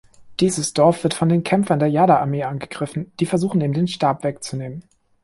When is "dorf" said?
0.73-1.03